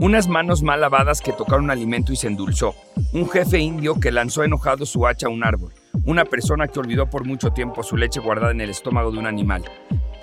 Unas 0.00 0.28
manos 0.28 0.62
mal 0.62 0.80
lavadas 0.80 1.20
que 1.20 1.32
tocaron 1.32 1.72
alimento 1.72 2.12
y 2.12 2.16
se 2.16 2.28
endulzó. 2.28 2.76
Un 3.12 3.28
jefe 3.28 3.58
indio 3.58 3.98
que 3.98 4.12
lanzó 4.12 4.44
enojado 4.44 4.86
su 4.86 5.08
hacha 5.08 5.26
a 5.26 5.30
un 5.30 5.42
árbol. 5.42 5.72
Una 6.04 6.24
persona 6.24 6.68
que 6.68 6.78
olvidó 6.78 7.10
por 7.10 7.24
mucho 7.24 7.50
tiempo 7.50 7.82
su 7.82 7.96
leche 7.96 8.20
guardada 8.20 8.52
en 8.52 8.60
el 8.60 8.70
estómago 8.70 9.10
de 9.10 9.18
un 9.18 9.26
animal. 9.26 9.64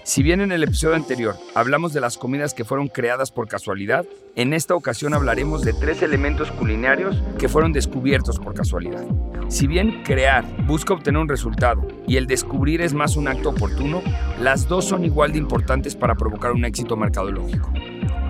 Si 0.03 0.23
bien 0.23 0.39
en 0.39 0.53
el 0.53 0.63
episodio 0.63 0.95
anterior 0.95 1.35
hablamos 1.55 1.91
de 1.91 1.99
las 1.99 2.17
comidas 2.17 2.53
que 2.53 2.63
fueron 2.63 2.87
creadas 2.87 3.31
por 3.31 3.49
casualidad, 3.49 4.05
en 4.37 4.53
esta 4.53 4.75
ocasión 4.75 5.13
hablaremos 5.13 5.61
de 5.63 5.73
tres 5.73 6.01
elementos 6.03 6.51
culinarios 6.51 7.21
que 7.37 7.49
fueron 7.49 7.73
descubiertos 7.73 8.39
por 8.39 8.53
casualidad. 8.53 9.03
Si 9.49 9.67
bien 9.67 10.03
crear 10.03 10.45
busca 10.65 10.93
obtener 10.93 11.19
un 11.19 11.27
resultado 11.27 11.85
y 12.07 12.15
el 12.15 12.27
descubrir 12.27 12.79
es 12.79 12.93
más 12.93 13.17
un 13.17 13.27
acto 13.27 13.49
oportuno, 13.49 14.01
las 14.39 14.69
dos 14.69 14.85
son 14.85 15.03
igual 15.03 15.33
de 15.33 15.39
importantes 15.39 15.97
para 15.97 16.15
provocar 16.15 16.53
un 16.53 16.63
éxito 16.63 16.95
mercadológico 16.95 17.73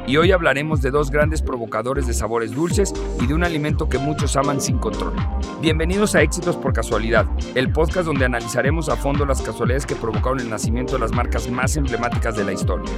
y 0.07 0.17
hoy 0.17 0.31
hablaremos 0.31 0.81
de 0.81 0.91
dos 0.91 1.09
grandes 1.09 1.41
provocadores 1.41 2.05
de 2.07 2.13
sabores 2.13 2.51
dulces 2.51 2.93
y 3.21 3.27
de 3.27 3.33
un 3.33 3.43
alimento 3.43 3.89
que 3.89 3.97
muchos 3.97 4.35
aman 4.35 4.61
sin 4.61 4.77
control. 4.77 5.13
Bienvenidos 5.61 6.15
a 6.15 6.21
Éxitos 6.21 6.55
por 6.57 6.73
Casualidad, 6.73 7.25
el 7.55 7.71
podcast 7.71 8.05
donde 8.05 8.25
analizaremos 8.25 8.89
a 8.89 8.97
fondo 8.97 9.25
las 9.25 9.41
casualidades 9.41 9.85
que 9.85 9.95
provocaron 9.95 10.39
el 10.39 10.49
nacimiento 10.49 10.93
de 10.93 10.99
las 10.99 11.11
marcas 11.11 11.49
más 11.49 11.75
emblemáticas 11.75 12.35
de 12.35 12.43
la 12.43 12.53
historia. 12.53 12.91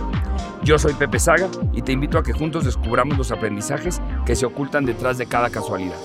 Yo 0.63 0.77
soy 0.77 0.93
Pepe 0.93 1.20
Saga 1.20 1.49
y 1.73 1.81
te 1.81 1.93
invito 1.93 2.17
a 2.17 2.23
que 2.23 2.34
juntos 2.34 2.65
descubramos 2.65 3.17
los 3.17 3.31
aprendizajes 3.31 4.01
que 4.26 4.35
se 4.35 4.45
ocultan 4.45 4.85
detrás 4.85 5.17
de 5.17 5.27
cada 5.27 5.49
casualidad. 5.49 5.98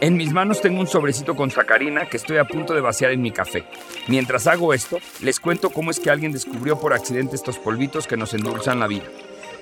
En 0.00 0.16
mis 0.16 0.32
manos 0.32 0.60
tengo 0.60 0.80
un 0.80 0.86
sobrecito 0.86 1.34
con 1.34 1.50
sacarina 1.50 2.04
que 2.04 2.18
estoy 2.18 2.36
a 2.36 2.44
punto 2.44 2.74
de 2.74 2.82
vaciar 2.82 3.12
en 3.12 3.22
mi 3.22 3.30
café. 3.30 3.64
Mientras 4.08 4.46
hago 4.46 4.74
esto, 4.74 4.98
les 5.22 5.40
cuento 5.40 5.70
cómo 5.70 5.90
es 5.90 6.00
que 6.00 6.10
alguien 6.10 6.32
descubrió 6.32 6.78
por 6.78 6.92
accidente 6.92 7.34
estos 7.34 7.58
polvitos 7.58 8.06
que 8.06 8.18
nos 8.18 8.34
endulzan 8.34 8.78
la 8.78 8.88
vida. 8.88 9.04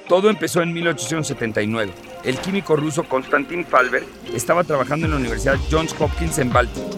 Todo 0.09 0.29
empezó 0.29 0.61
en 0.61 0.73
1879. 0.75 1.93
El 2.25 2.39
químico 2.39 2.77
ruso 2.77 3.05
Konstantin 3.05 3.65
Falber 3.65 4.05
estaba 4.35 4.63
trabajando 4.63 5.07
en 5.07 5.13
la 5.13 5.19
Universidad 5.19 5.57
Johns 5.71 5.95
Hopkins 5.99 6.39
en 6.39 6.53
Baltimore, 6.53 6.95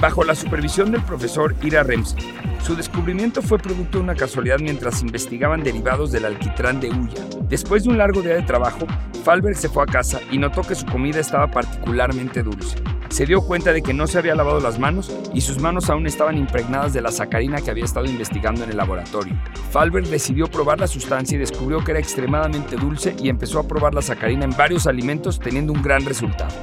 bajo 0.00 0.24
la 0.24 0.34
supervisión 0.34 0.90
del 0.90 1.02
profesor 1.02 1.54
Ira 1.62 1.84
Remsen. 1.84 2.18
Su 2.60 2.74
descubrimiento 2.74 3.40
fue 3.40 3.58
producto 3.58 3.98
de 3.98 4.04
una 4.04 4.16
casualidad 4.16 4.58
mientras 4.58 5.00
investigaban 5.00 5.62
derivados 5.62 6.10
del 6.10 6.24
alquitrán 6.24 6.80
de 6.80 6.90
hulla. 6.90 7.24
Después 7.48 7.84
de 7.84 7.90
un 7.90 7.98
largo 7.98 8.20
día 8.20 8.34
de 8.34 8.42
trabajo, 8.42 8.84
Falber 9.24 9.54
se 9.54 9.68
fue 9.68 9.84
a 9.84 9.86
casa 9.86 10.20
y 10.30 10.38
notó 10.38 10.62
que 10.62 10.74
su 10.74 10.86
comida 10.86 11.20
estaba 11.20 11.48
particularmente 11.48 12.42
dulce 12.42 12.82
se 13.10 13.26
dio 13.26 13.42
cuenta 13.42 13.72
de 13.72 13.82
que 13.82 13.92
no 13.92 14.06
se 14.06 14.18
había 14.18 14.34
lavado 14.34 14.60
las 14.60 14.78
manos 14.78 15.12
y 15.34 15.40
sus 15.40 15.58
manos 15.58 15.90
aún 15.90 16.06
estaban 16.06 16.38
impregnadas 16.38 16.92
de 16.92 17.02
la 17.02 17.10
sacarina 17.10 17.60
que 17.60 17.70
había 17.70 17.84
estado 17.84 18.06
investigando 18.06 18.64
en 18.64 18.70
el 18.70 18.76
laboratorio. 18.76 19.36
Falber 19.70 20.06
decidió 20.06 20.46
probar 20.46 20.78
la 20.78 20.86
sustancia 20.86 21.36
y 21.36 21.38
descubrió 21.38 21.84
que 21.84 21.90
era 21.90 22.00
extremadamente 22.00 22.76
dulce 22.76 23.14
y 23.20 23.28
empezó 23.28 23.58
a 23.58 23.68
probar 23.68 23.94
la 23.94 24.02
sacarina 24.02 24.44
en 24.44 24.56
varios 24.56 24.86
alimentos 24.86 25.40
teniendo 25.40 25.72
un 25.72 25.82
gran 25.82 26.04
resultado. 26.04 26.54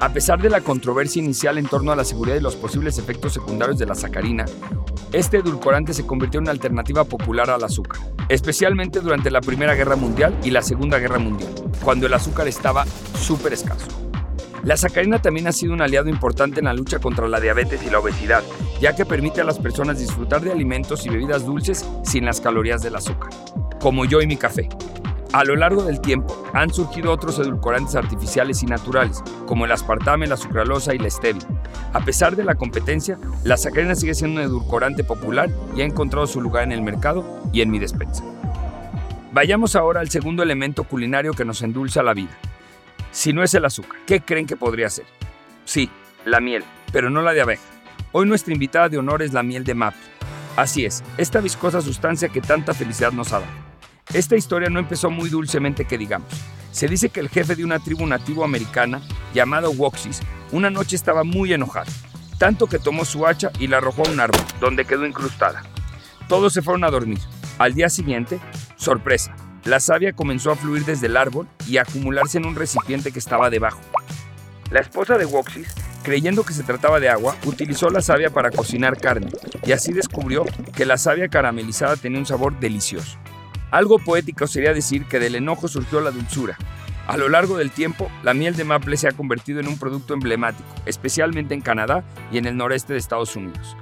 A 0.00 0.12
pesar 0.12 0.42
de 0.42 0.50
la 0.50 0.60
controversia 0.60 1.22
inicial 1.22 1.58
en 1.58 1.66
torno 1.66 1.92
a 1.92 1.96
la 1.96 2.04
seguridad 2.04 2.36
y 2.36 2.40
los 2.40 2.56
posibles 2.56 2.98
efectos 2.98 3.32
secundarios 3.32 3.78
de 3.78 3.86
la 3.86 3.94
sacarina, 3.94 4.44
este 5.12 5.36
edulcorante 5.36 5.94
se 5.94 6.04
convirtió 6.04 6.38
en 6.38 6.44
una 6.44 6.50
alternativa 6.50 7.04
popular 7.04 7.50
al 7.50 7.62
azúcar, 7.62 8.00
especialmente 8.28 8.98
durante 8.98 9.30
la 9.30 9.40
Primera 9.40 9.76
Guerra 9.76 9.94
Mundial 9.94 10.36
y 10.42 10.50
la 10.50 10.62
Segunda 10.62 10.98
Guerra 10.98 11.20
Mundial, 11.20 11.52
cuando 11.84 12.06
el 12.08 12.14
azúcar 12.14 12.48
estaba 12.48 12.84
súper 13.14 13.52
escaso. 13.52 14.11
La 14.64 14.76
sacarina 14.76 15.20
también 15.20 15.48
ha 15.48 15.52
sido 15.52 15.72
un 15.72 15.82
aliado 15.82 16.08
importante 16.08 16.60
en 16.60 16.66
la 16.66 16.74
lucha 16.74 17.00
contra 17.00 17.26
la 17.26 17.40
diabetes 17.40 17.82
y 17.82 17.90
la 17.90 17.98
obesidad, 17.98 18.44
ya 18.80 18.94
que 18.94 19.04
permite 19.04 19.40
a 19.40 19.44
las 19.44 19.58
personas 19.58 19.98
disfrutar 19.98 20.40
de 20.40 20.52
alimentos 20.52 21.04
y 21.04 21.08
bebidas 21.08 21.44
dulces 21.44 21.84
sin 22.04 22.24
las 22.24 22.40
calorías 22.40 22.80
del 22.80 22.94
azúcar, 22.94 23.30
como 23.80 24.04
yo 24.04 24.20
y 24.20 24.28
mi 24.28 24.36
café. 24.36 24.68
A 25.32 25.44
lo 25.44 25.56
largo 25.56 25.82
del 25.82 26.00
tiempo 26.00 26.44
han 26.52 26.72
surgido 26.72 27.10
otros 27.10 27.40
edulcorantes 27.40 27.96
artificiales 27.96 28.62
y 28.62 28.66
naturales, 28.66 29.24
como 29.46 29.64
el 29.64 29.72
aspartame, 29.72 30.28
la 30.28 30.36
sucralosa 30.36 30.94
y 30.94 30.98
la 30.98 31.10
stevia. 31.10 31.42
A 31.92 32.04
pesar 32.04 32.36
de 32.36 32.44
la 32.44 32.54
competencia, 32.54 33.18
la 33.42 33.56
sacarina 33.56 33.96
sigue 33.96 34.14
siendo 34.14 34.40
un 34.40 34.46
edulcorante 34.46 35.02
popular 35.02 35.50
y 35.74 35.80
ha 35.80 35.86
encontrado 35.86 36.26
su 36.28 36.40
lugar 36.40 36.62
en 36.62 36.72
el 36.72 36.82
mercado 36.82 37.24
y 37.52 37.62
en 37.62 37.70
mi 37.70 37.80
despensa. 37.80 38.22
Vayamos 39.32 39.74
ahora 39.74 40.00
al 40.00 40.10
segundo 40.10 40.42
elemento 40.42 40.84
culinario 40.84 41.32
que 41.32 41.46
nos 41.46 41.62
endulza 41.62 42.02
la 42.02 42.12
vida, 42.12 42.38
si 43.12 43.32
no 43.32 43.42
es 43.42 43.54
el 43.54 43.64
azúcar, 43.64 44.00
¿qué 44.06 44.20
creen 44.20 44.46
que 44.46 44.56
podría 44.56 44.90
ser? 44.90 45.04
Sí, 45.64 45.90
la 46.24 46.40
miel, 46.40 46.64
pero 46.92 47.10
no 47.10 47.22
la 47.22 47.32
de 47.32 47.42
abeja. 47.42 47.62
Hoy 48.10 48.26
nuestra 48.26 48.52
invitada 48.52 48.88
de 48.88 48.98
honor 48.98 49.22
es 49.22 49.32
la 49.32 49.42
miel 49.42 49.64
de 49.64 49.74
maple. 49.74 50.00
Así 50.56 50.84
es, 50.84 51.04
esta 51.18 51.40
viscosa 51.40 51.80
sustancia 51.80 52.30
que 52.30 52.40
tanta 52.40 52.74
felicidad 52.74 53.12
nos 53.12 53.32
ha 53.32 53.40
dado. 53.40 53.52
Esta 54.12 54.36
historia 54.36 54.68
no 54.68 54.78
empezó 54.78 55.10
muy 55.10 55.30
dulcemente 55.30 55.84
que 55.84 55.98
digamos. 55.98 56.28
Se 56.72 56.88
dice 56.88 57.10
que 57.10 57.20
el 57.20 57.28
jefe 57.28 57.54
de 57.54 57.64
una 57.64 57.78
tribu 57.78 58.06
nativo 58.06 58.44
americana, 58.44 59.00
llamado 59.34 59.70
Woxis, 59.70 60.20
una 60.50 60.70
noche 60.70 60.96
estaba 60.96 61.22
muy 61.22 61.52
enojado, 61.52 61.90
tanto 62.38 62.66
que 62.66 62.78
tomó 62.78 63.04
su 63.04 63.26
hacha 63.26 63.50
y 63.58 63.66
la 63.66 63.76
arrojó 63.76 64.06
a 64.06 64.10
un 64.10 64.20
árbol, 64.20 64.40
donde 64.58 64.86
quedó 64.86 65.06
incrustada. 65.06 65.62
Todos 66.28 66.54
se 66.54 66.62
fueron 66.62 66.84
a 66.84 66.90
dormir. 66.90 67.18
Al 67.58 67.74
día 67.74 67.90
siguiente, 67.90 68.40
sorpresa, 68.76 69.36
la 69.64 69.78
savia 69.78 70.12
comenzó 70.12 70.50
a 70.50 70.56
fluir 70.56 70.84
desde 70.84 71.06
el 71.06 71.16
árbol 71.16 71.46
y 71.68 71.76
a 71.76 71.82
acumularse 71.82 72.38
en 72.38 72.46
un 72.46 72.56
recipiente 72.56 73.12
que 73.12 73.18
estaba 73.18 73.50
debajo. 73.50 73.80
La 74.70 74.80
esposa 74.80 75.18
de 75.18 75.24
Woxis, 75.24 75.68
creyendo 76.02 76.44
que 76.44 76.54
se 76.54 76.64
trataba 76.64 76.98
de 76.98 77.08
agua, 77.08 77.36
utilizó 77.44 77.88
la 77.90 78.00
savia 78.00 78.30
para 78.30 78.50
cocinar 78.50 78.98
carne 78.98 79.30
y 79.64 79.72
así 79.72 79.92
descubrió 79.92 80.44
que 80.74 80.86
la 80.86 80.96
savia 80.96 81.28
caramelizada 81.28 81.96
tenía 81.96 82.18
un 82.18 82.26
sabor 82.26 82.58
delicioso. 82.58 83.18
Algo 83.70 83.98
poético 83.98 84.46
sería 84.46 84.74
decir 84.74 85.06
que 85.06 85.18
del 85.18 85.36
enojo 85.36 85.68
surgió 85.68 86.00
la 86.00 86.10
dulzura. 86.10 86.58
A 87.06 87.16
lo 87.16 87.28
largo 87.28 87.56
del 87.56 87.70
tiempo, 87.70 88.10
la 88.22 88.34
miel 88.34 88.56
de 88.56 88.64
maple 88.64 88.96
se 88.96 89.08
ha 89.08 89.12
convertido 89.12 89.60
en 89.60 89.68
un 89.68 89.78
producto 89.78 90.14
emblemático, 90.14 90.68
especialmente 90.86 91.54
en 91.54 91.60
Canadá 91.60 92.04
y 92.32 92.38
en 92.38 92.46
el 92.46 92.56
noreste 92.56 92.92
de 92.92 92.98
Estados 92.98 93.36
Unidos. 93.36 93.76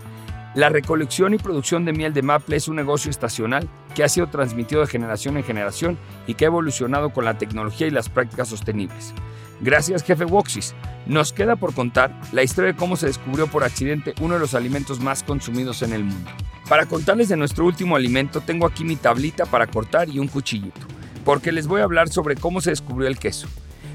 La 0.54 0.68
recolección 0.68 1.32
y 1.32 1.38
producción 1.38 1.84
de 1.84 1.92
miel 1.92 2.12
de 2.12 2.22
maple 2.22 2.56
es 2.56 2.68
un 2.68 2.76
negocio 2.76 3.10
estacional 3.10 3.68
que 3.94 4.04
ha 4.04 4.08
sido 4.08 4.28
transmitido 4.28 4.80
de 4.80 4.86
generación 4.86 5.36
en 5.36 5.44
generación 5.44 5.98
y 6.26 6.34
que 6.34 6.44
ha 6.44 6.48
evolucionado 6.48 7.10
con 7.10 7.24
la 7.24 7.38
tecnología 7.38 7.86
y 7.86 7.90
las 7.90 8.08
prácticas 8.08 8.48
sostenibles. 8.48 9.14
Gracias, 9.60 10.02
jefe 10.02 10.24
Woxis. 10.24 10.74
Nos 11.06 11.32
queda 11.32 11.56
por 11.56 11.74
contar 11.74 12.18
la 12.32 12.42
historia 12.42 12.72
de 12.72 12.78
cómo 12.78 12.96
se 12.96 13.06
descubrió 13.06 13.46
por 13.46 13.64
accidente 13.64 14.14
uno 14.20 14.34
de 14.34 14.40
los 14.40 14.54
alimentos 14.54 15.00
más 15.00 15.22
consumidos 15.22 15.82
en 15.82 15.92
el 15.92 16.04
mundo. 16.04 16.30
Para 16.68 16.86
contarles 16.86 17.28
de 17.28 17.36
nuestro 17.36 17.66
último 17.66 17.96
alimento, 17.96 18.40
tengo 18.40 18.66
aquí 18.66 18.84
mi 18.84 18.96
tablita 18.96 19.44
para 19.44 19.66
cortar 19.66 20.08
y 20.08 20.18
un 20.18 20.28
cuchillito, 20.28 20.80
porque 21.24 21.52
les 21.52 21.66
voy 21.66 21.80
a 21.80 21.84
hablar 21.84 22.08
sobre 22.08 22.36
cómo 22.36 22.60
se 22.60 22.70
descubrió 22.70 23.08
el 23.08 23.18
queso. 23.18 23.48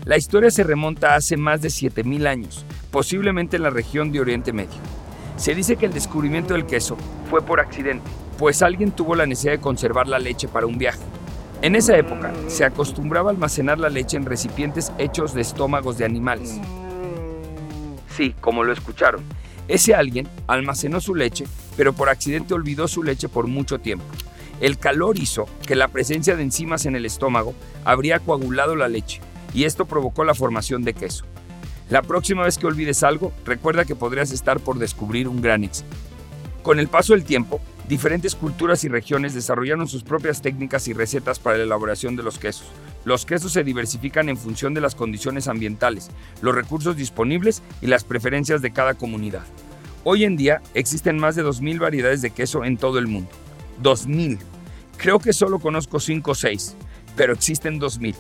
La 0.04 0.18
historia 0.18 0.52
se 0.52 0.64
remonta 0.64 1.16
hace 1.16 1.36
más 1.36 1.62
de 1.62 1.70
7000 1.72 2.28
años, 2.28 2.66
posiblemente 2.92 3.56
en 3.58 3.64
la 3.64 3.72
región 3.72 4.12
de 4.12 4.20
Oriente 4.20 4.54
Medio. 4.54 4.78
Se 5.38 5.56
dice 5.56 5.78
que 5.78 5.88
el 5.88 5.94
descubrimiento 5.94 6.54
del 6.54 6.66
queso 6.66 6.96
fue 7.30 7.42
por 7.42 7.60
accidente, 7.60 8.10
pues 8.38 8.62
alguien 8.62 8.92
tuvo 8.92 9.16
la 9.16 9.26
necesidad 9.26 9.54
de 9.54 9.62
conservar 9.62 10.08
la 10.08 10.20
leche 10.20 10.48
para 10.48 10.66
un 10.66 10.78
viaje. 10.78 11.00
En 11.62 11.76
esa 11.76 11.98
época 11.98 12.34
se 12.48 12.66
acostumbraba 12.66 13.30
a 13.30 13.34
almacenar 13.34 13.80
la 13.80 13.90
leche 13.90 14.18
en 14.18 14.26
recipientes 14.26 14.92
hechos 14.98 15.34
de 15.34 15.42
estómagos 15.42 15.98
de 15.98 16.06
animales. 16.06 16.60
Sí, 18.16 18.36
como 18.40 18.64
lo 18.64 18.74
escucharon. 18.74 19.24
Ese 19.68 19.96
alguien 19.96 20.28
almacenó 20.48 21.02
su 21.02 21.16
leche, 21.16 21.46
pero 21.76 21.94
por 21.94 22.10
accidente 22.10 22.54
olvidó 22.54 22.88
su 22.88 23.04
leche 23.04 23.30
por 23.30 23.48
mucho 23.48 23.80
tiempo. 23.80 24.06
El 24.62 24.78
calor 24.78 25.18
hizo 25.18 25.48
que 25.66 25.76
la 25.76 25.88
presencia 25.88 26.36
de 26.36 26.44
enzimas 26.44 26.86
en 26.86 26.96
el 26.96 27.06
estómago 27.06 27.54
habría 27.84 28.20
coagulado 28.20 28.76
la 28.76 28.88
leche, 28.88 29.22
y 29.54 29.64
esto 29.64 29.86
provocó 29.86 30.24
la 30.24 30.36
formación 30.36 30.84
de 30.84 30.94
queso. 30.94 31.26
La 31.90 32.02
próxima 32.02 32.44
vez 32.44 32.58
que 32.58 32.68
olvides 32.68 33.04
algo, 33.04 33.32
recuerda 33.46 33.86
que 33.86 33.96
podrías 33.96 34.32
estar 34.32 34.60
por 34.60 34.80
descubrir 34.80 35.28
un 35.28 35.42
gran 35.42 35.64
éxito. 35.64 35.90
Con 36.64 36.80
el 36.80 36.88
paso 36.88 37.14
del 37.14 37.26
tiempo, 37.26 37.60
diferentes 37.88 38.36
culturas 38.36 38.84
y 38.84 38.88
regiones 38.88 39.34
desarrollaron 39.34 39.88
sus 39.88 40.04
propias 40.04 40.42
técnicas 40.42 40.88
y 40.88 40.94
recetas 40.94 41.40
para 41.40 41.58
la 41.58 41.64
elaboración 41.64 42.16
de 42.16 42.24
los 42.24 42.40
quesos. 42.40 42.68
Los 43.04 43.26
quesos 43.26 43.54
se 43.54 43.64
diversifican 43.64 44.30
en 44.30 44.38
función 44.38 44.74
de 44.74 44.82
las 44.82 44.96
condiciones 44.96 45.48
ambientales, 45.48 46.10
los 46.42 46.56
recursos 46.56 46.98
disponibles 46.98 47.62
y 47.82 47.88
las 47.88 48.04
preferencias 48.04 48.62
de 48.62 48.72
cada 48.72 48.96
comunidad. 48.96 49.44
Hoy 50.04 50.24
en 50.24 50.38
día 50.38 50.62
existen 50.74 51.18
más 51.18 51.36
de 51.36 51.44
2.000 51.44 51.80
variedades 51.80 52.22
de 52.22 52.32
queso 52.32 52.64
en 52.64 52.78
todo 52.78 52.98
el 52.98 53.08
mundo. 53.08 53.30
2.000. 53.82 54.40
Creo 54.98 55.20
que 55.20 55.34
solo 55.34 55.60
conozco 55.60 56.00
5 56.00 56.32
o 56.32 56.36
6, 56.36 56.76
pero 57.16 57.34
existen 57.34 57.80
2.000. 57.80 58.16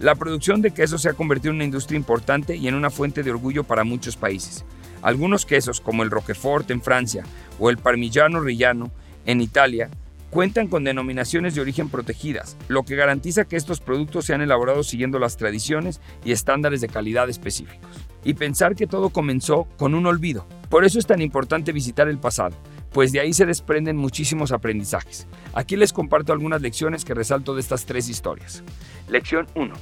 La 0.00 0.14
producción 0.14 0.62
de 0.62 0.70
queso 0.70 0.98
se 0.98 1.08
ha 1.08 1.14
convertido 1.14 1.50
en 1.50 1.56
una 1.56 1.64
industria 1.64 1.96
importante 1.96 2.54
y 2.56 2.68
en 2.68 2.74
una 2.74 2.90
fuente 2.90 3.24
de 3.24 3.32
orgullo 3.32 3.64
para 3.64 3.82
muchos 3.82 4.16
países. 4.16 4.64
Algunos 5.02 5.46
quesos, 5.46 5.80
como 5.80 6.02
el 6.02 6.10
Roquefort 6.10 6.70
en 6.70 6.82
Francia 6.82 7.24
o 7.58 7.70
el 7.70 7.78
Parmigiano 7.78 8.40
Reggiano 8.40 8.92
en 9.28 9.42
Italia, 9.42 9.90
cuentan 10.30 10.68
con 10.68 10.84
denominaciones 10.84 11.54
de 11.54 11.60
origen 11.60 11.90
protegidas, 11.90 12.56
lo 12.66 12.82
que 12.84 12.96
garantiza 12.96 13.44
que 13.44 13.56
estos 13.56 13.78
productos 13.78 14.24
sean 14.24 14.40
elaborados 14.40 14.88
siguiendo 14.88 15.18
las 15.18 15.36
tradiciones 15.36 16.00
y 16.24 16.32
estándares 16.32 16.80
de 16.80 16.88
calidad 16.88 17.28
específicos. 17.28 17.90
Y 18.24 18.34
pensar 18.34 18.74
que 18.74 18.86
todo 18.86 19.10
comenzó 19.10 19.68
con 19.76 19.94
un 19.94 20.06
olvido. 20.06 20.46
Por 20.70 20.86
eso 20.86 20.98
es 20.98 21.06
tan 21.06 21.20
importante 21.20 21.72
visitar 21.72 22.08
el 22.08 22.16
pasado, 22.16 22.56
pues 22.90 23.12
de 23.12 23.20
ahí 23.20 23.34
se 23.34 23.44
desprenden 23.44 23.98
muchísimos 23.98 24.50
aprendizajes. 24.50 25.26
Aquí 25.52 25.76
les 25.76 25.92
comparto 25.92 26.32
algunas 26.32 26.62
lecciones 26.62 27.04
que 27.04 27.12
resalto 27.12 27.54
de 27.54 27.60
estas 27.60 27.84
tres 27.84 28.08
historias. 28.08 28.64
Lección 29.10 29.46
1. 29.54 29.74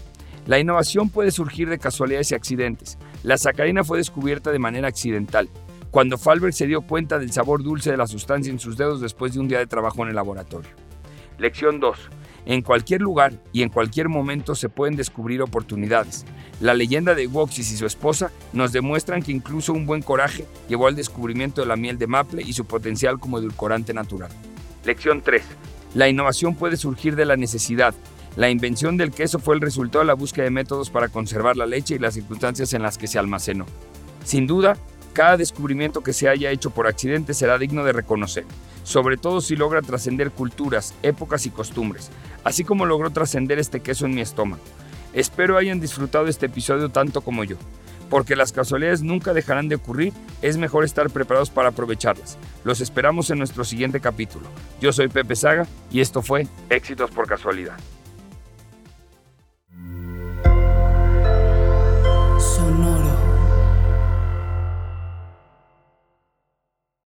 La 0.47 0.59
innovación 0.59 1.09
puede 1.09 1.31
surgir 1.31 1.69
de 1.69 1.79
casualidades 1.79 2.33
y 2.33 2.35
accidentes. 2.35 2.99
La 3.23 3.39
sacarina 3.39 3.85
fue 3.85 3.99
descubierta 3.99 4.51
de 4.51 4.59
manera 4.59 4.89
accidental, 4.89 5.49
cuando 5.97 6.19
Falber 6.19 6.53
se 6.53 6.67
dio 6.67 6.83
cuenta 6.83 7.19
del 7.19 7.33
sabor 7.33 7.63
dulce 7.63 7.91
de 7.91 7.97
la 7.97 8.07
sustancia 8.07 8.53
en 8.53 8.59
sus 8.59 8.77
dedos 8.77 9.01
después 9.01 9.33
de 9.33 9.41
un 9.41 9.49
día 9.49 9.61
de 9.61 9.67
trabajo 9.67 10.03
en 10.03 10.11
el 10.11 10.15
laboratorio. 10.15 10.69
Lección 11.39 11.81
2. 11.81 11.99
En 12.45 12.61
cualquier 12.61 13.01
lugar 13.01 13.33
y 13.51 13.63
en 13.63 13.71
cualquier 13.71 14.11
momento 14.11 14.55
se 14.55 14.69
pueden 14.69 14.95
descubrir 14.95 15.41
oportunidades. 15.41 16.27
La 16.61 16.75
leyenda 16.75 17.15
de 17.15 17.27
Woxis 17.27 17.73
y 17.73 17.79
su 17.79 17.87
esposa 17.87 18.31
nos 18.53 18.73
demuestran 18.73 19.23
que 19.23 19.33
incluso 19.33 19.73
un 19.73 19.87
buen 19.87 20.03
coraje 20.03 20.45
llevó 20.69 20.87
al 20.87 20.97
descubrimiento 20.97 21.63
de 21.63 21.67
la 21.67 21.77
miel 21.77 21.97
de 21.97 22.07
maple 22.07 22.43
y 22.43 22.53
su 22.53 22.67
potencial 22.67 23.19
como 23.19 23.39
edulcorante 23.39 23.95
natural. 23.95 24.31
Lección 24.85 25.23
3. 25.23 25.43
La 25.95 26.11
innovación 26.11 26.57
puede 26.57 26.77
surgir 26.77 27.17
de 27.17 27.25
la 27.25 27.39
necesidad. 27.39 27.95
La 28.37 28.51
invención 28.51 28.99
del 28.99 29.13
queso 29.13 29.39
fue 29.39 29.55
el 29.55 29.63
resultado 29.63 30.01
de 30.01 30.09
la 30.09 30.15
búsqueda 30.15 30.45
de 30.45 30.51
métodos 30.51 30.91
para 30.91 31.09
conservar 31.09 31.57
la 31.57 31.65
leche 31.65 31.95
y 31.95 31.99
las 31.99 32.13
circunstancias 32.13 32.75
en 32.75 32.83
las 32.83 32.99
que 32.99 33.07
se 33.07 33.19
almacenó. 33.19 33.65
Sin 34.25 34.47
duda, 34.47 34.77
cada 35.17 35.39
descubrimiento 35.39 36.03
que 36.03 36.13
se 36.13 36.29
haya 36.29 36.51
hecho 36.51 36.69
por 36.69 36.87
accidente 36.87 37.33
será 37.33 37.57
digno 37.57 37.85
de 37.85 37.95
reconocer, 37.95 38.45
sobre 38.83 39.17
todo 39.17 39.41
si 39.41 39.57
logra 39.57 39.81
trascender 39.81 40.31
culturas, 40.31 40.93
épocas 41.03 41.47
y 41.47 41.51
costumbres, 41.51 42.11
así 42.45 42.65
como 42.65 42.85
logró 42.85 43.09
trascender 43.09 43.59
este 43.59 43.81
queso 43.81 44.05
en 44.05 44.15
mi 44.15 44.21
estómago. 44.21 44.63
Espero 45.15 45.57
hayan 45.57 45.81
disfrutado 45.81 46.27
este 46.27 46.45
episodio 46.47 46.91
tanto 46.91 47.23
como 47.23 47.45
yo. 47.45 47.57
Porque 48.11 48.37
las 48.37 48.53
casualidades 48.53 49.03
nunca 49.03 49.33
dejarán 49.33 49.69
de 49.69 49.77
ocurrir, 49.77 50.13
es 50.43 50.59
mejor 50.59 50.85
estar 50.85 51.09
preparados 51.09 51.49
para 51.49 51.71
aprovecharlas. 51.71 52.37
Los 52.63 52.83
esperamos 52.83 53.31
en 53.31 53.39
nuestro 53.39 53.65
siguiente 53.65 54.01
capítulo. 54.01 54.47
Yo 54.83 54.93
soy 54.93 55.09
Pepe 55.09 55.35
Saga 55.35 55.67
y 55.91 56.01
esto 56.01 56.21
fue 56.21 56.47
Éxitos 56.69 57.11
por 57.11 57.27
Casualidad. 57.27 57.79